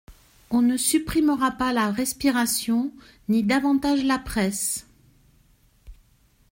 [0.49, 2.91] On ne supprimera pas la respiration,
[3.29, 4.87] ni pas davantage la Presse.